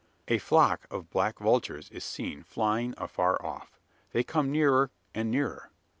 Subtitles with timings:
[0.27, 3.79] A flock of black vultures is seen flying afar off.
[4.13, 5.69] They come nearer, and nearer.